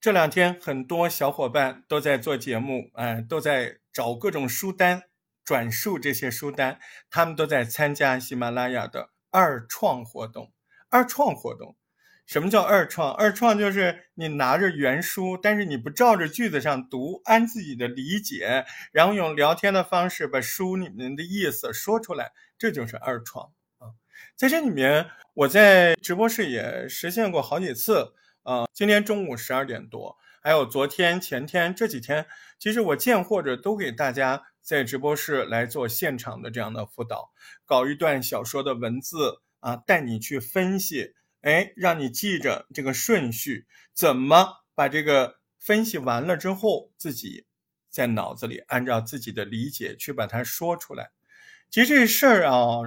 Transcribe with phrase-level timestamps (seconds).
[0.00, 5.02] 这两天很多小伙伴都在做节目，哎，都在找各种书单
[5.44, 6.78] 转述这些书单，
[7.10, 10.52] 他们都在参加喜马拉雅的二创活动。
[10.88, 11.76] 二创活动，
[12.26, 13.12] 什么叫二创？
[13.12, 23.98] 二创就是你拿着原书，但是你不照着句子上读，按自己的理解，然后用聊天的方式把书里面的意思说出来，这就是二创啊。
[24.36, 28.14] 在这里面，我在直播室也实现过好几次。
[28.48, 32.26] 呃，今天中午十二点多，还有昨天、前天这几天，
[32.58, 37.30] 其实我见或者都给大家在直播室来做现场的这样的辅导，
[37.66, 47.44] 搞一段小说的文字啊，带你去分析，哎，让你记着这个顺序，怎么把这个分析完了之后，自己
[47.90, 51.10] 在脑子里按照自己的理解去把它说出来。
[51.68, 52.78] 其实这事儿啊，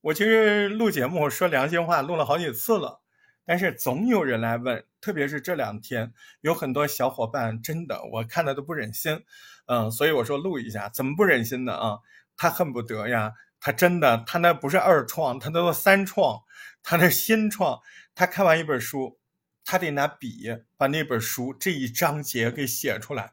[0.00, 3.01] 我其实录节目说良心话，录了好几次了。
[3.44, 9.24] 但是总有人来问，特别是这两天，有很多小伙伴真的我看的都不忍心，
[9.66, 11.74] 嗯，所以我说录一下，怎么不忍心呢？
[11.74, 11.98] 啊，
[12.36, 16.42] 他恨不得呀，他真的，他那不是二创，他那都三创，
[16.82, 17.80] 他那新创，
[18.14, 19.18] 他看完一本书，
[19.64, 23.32] 他得拿笔把那本书这一章节给写出来。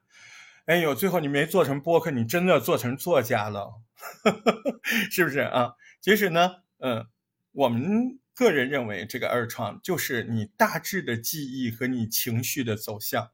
[0.65, 3.81] 哎呦，最后你没做成播客，你真的做成作家了，
[5.11, 5.73] 是不是啊？
[6.01, 7.05] 其实呢，嗯，
[7.51, 8.17] 我们。
[8.39, 13.31] 个人认为，这个二创就是你大致的记忆和你情绪的走向。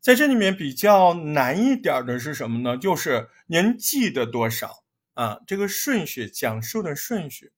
[0.00, 2.78] 在这里面比较难一点的是什么呢？
[2.78, 4.82] 就是您记得多少
[5.12, 5.40] 啊？
[5.46, 7.52] 这个顺序讲述的顺序。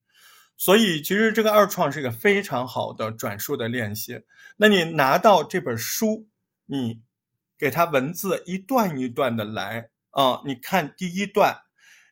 [0.57, 4.21] 所以，其实这个二创是一个非常好的转述的练习。
[4.57, 6.27] 那你拿到这本书，
[6.67, 7.01] 你
[7.57, 10.43] 给它文字一段一段的来啊。
[10.45, 11.63] 你看第一段，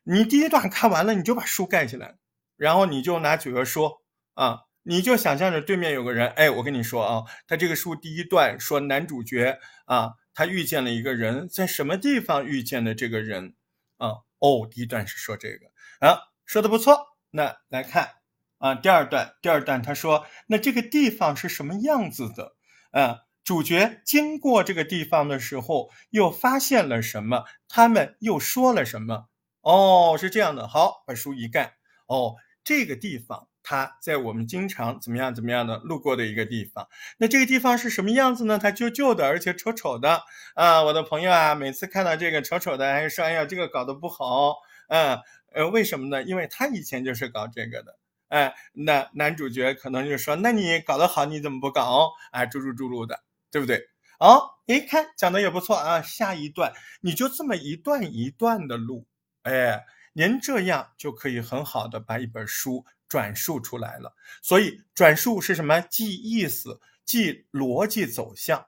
[0.05, 2.15] 你第一段看完了，你就把书盖起来，
[2.55, 4.01] 然后你就拿几个说。
[4.33, 13.55] 啊，你就想象着对面有个人，哎，我跟你说啊，他这个书第一段说男主角啊，他遇见了一个人，在什么地方遇见的这个人
[13.97, 14.23] 啊？
[14.39, 15.67] 哦，第一段是说这个
[15.99, 17.09] 啊，说的不错。
[17.31, 18.15] 那来看
[18.57, 22.55] 啊，第二段，第二段他说，那这个地方是什么样子的？
[22.91, 27.45] 啊，主角经过这个地方的时候又发现了什么？
[27.69, 29.27] 他们又说了什么？
[29.61, 30.67] 哦，是这样的。
[30.67, 31.75] 好，把书一盖。
[32.07, 33.47] 哦，这个地方。
[33.63, 38.57] 他在我们经常怎么样怎么样的路过的一个地方，那这个地方是什么样子呢？
[38.57, 40.23] 它旧旧的，而且丑丑的
[40.55, 40.83] 啊！
[40.83, 44.55] 我的朋友啊，每次看到这个丑丑的，还说：“哎呀，这个搞得不好。”
[44.89, 45.19] 嗯，
[45.53, 46.23] 呃，为什么呢？
[46.23, 47.97] 因为他以前就是搞这个的。
[48.29, 53.19] 哎，那男主角可能就说：“那你搞得好，你怎么不搞？”哎，猪猪猪猪的，
[53.51, 53.89] 对不对？
[54.19, 59.05] 哦，一看讲的也不错啊，下一段你就这么一段一段的录，
[59.43, 59.83] 哎，
[60.13, 62.85] 您这样就可以很好的把一本书。
[63.11, 65.81] 转述出来了，所以转述是什么？
[65.81, 68.67] 记意思，记逻辑走向。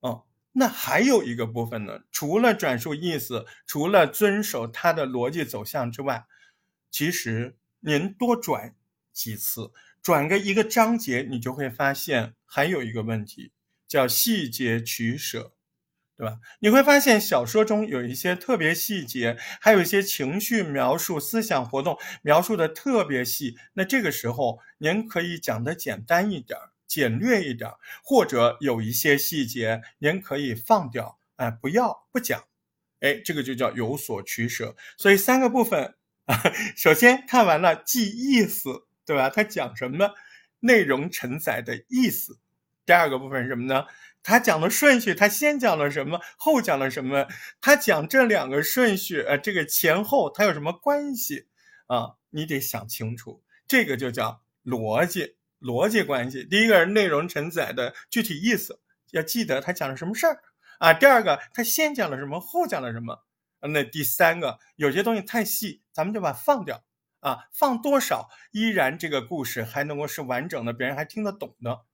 [0.00, 6.26] 嗯，那还有一个部分呢，除了转述意思，除了遵守它的逻辑走向之外，
[6.90, 8.74] 其实您多转
[9.12, 9.70] 几次，
[10.02, 13.52] 转个一个章节，你就会发现还有一个问题，
[13.86, 15.52] 叫细节取舍。
[16.18, 16.36] 对吧？
[16.58, 23.56] 你会发现小说中有一些特别细节，还有一些情绪描述、思想活动描述的特别细。
[23.74, 26.58] 那这个时候，您可以讲的简单一点、
[26.88, 27.70] 简略一点，
[28.02, 32.42] 或者有一些细节您可以放掉，哎，不要不讲，
[32.98, 34.74] 哎，这个就叫有所取舍。
[34.96, 36.36] 所以三个部分啊，
[36.76, 39.30] 首先看完了记意思，对吧？
[39.30, 40.10] 它讲什么？
[40.60, 42.40] 内容承载的意思。
[42.88, 43.84] 第二个部分是什么呢？
[44.22, 47.26] 他讲的顺序，他先讲了什么，后讲了什么？
[47.60, 51.48] 他讲这两个顺序，呃，这个前后它有什么关系
[51.86, 52.14] 啊？
[52.30, 56.42] 你得想清楚，这个就叫逻辑，逻辑关系。
[56.42, 60.40] 第一个是内容承载的具体意思，要记得他讲了什么事儿
[60.78, 60.94] 啊。
[60.94, 63.26] 第二个，他先讲了什么，后讲了什么。
[63.60, 66.82] 那第三个，有些东西太细，咱们就把放掉
[67.20, 71.84] 啊，放多少依然这个故事还能够是完整的，别人还听得懂的。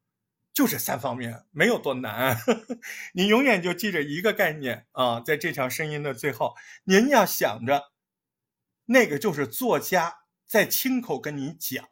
[0.54, 2.38] 就这三方面，没有多难。
[3.12, 6.54] 你永远就记着一个概念啊，在这条声音的最后，
[6.84, 7.92] 您要想着，
[8.84, 11.88] 那个就是作家在亲口跟你讲，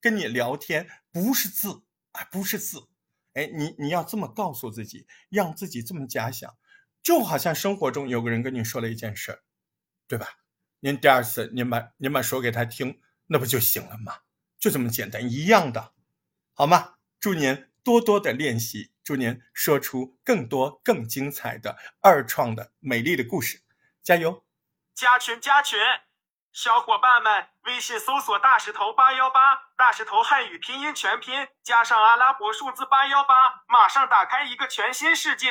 [0.00, 2.88] 跟你聊天，不是字啊，不是字。
[3.34, 6.52] 哎，你你要这么告诉自己，让自己这么假想，
[7.04, 9.42] 就好像生活中有个人跟你说了一件事儿，
[10.08, 10.26] 对吧？
[10.80, 14.18] 您第二次您把您把说给他听，那不就行了吗？
[14.58, 15.94] 就这么简单，一样的，
[16.52, 16.94] 好吗？
[17.20, 17.71] 祝您。
[17.84, 23.62] 多多的练习，祝您说出更多更精彩的二创的美丽的故事，
[24.02, 24.44] 加油！
[24.94, 25.78] 加群加群。
[26.52, 35.50] 小伙伴们，微信搜索“大石头八幺八”，大石头汉语拼音全拼加上阿拉伯数字八幺八，马上打开一个全新世界。